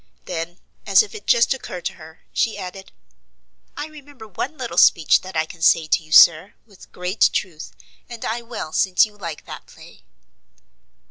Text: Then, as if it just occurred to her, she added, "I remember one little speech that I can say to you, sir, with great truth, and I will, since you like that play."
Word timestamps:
Then, 0.25 0.57
as 0.87 1.03
if 1.03 1.13
it 1.13 1.27
just 1.27 1.53
occurred 1.53 1.85
to 1.85 1.93
her, 1.93 2.21
she 2.33 2.57
added, 2.57 2.91
"I 3.77 3.85
remember 3.85 4.27
one 4.27 4.57
little 4.57 4.79
speech 4.79 5.21
that 5.21 5.37
I 5.37 5.45
can 5.45 5.61
say 5.61 5.85
to 5.85 6.01
you, 6.03 6.11
sir, 6.11 6.55
with 6.65 6.91
great 6.91 7.29
truth, 7.31 7.71
and 8.09 8.25
I 8.25 8.41
will, 8.41 8.73
since 8.73 9.05
you 9.05 9.15
like 9.15 9.45
that 9.45 9.67
play." 9.67 10.01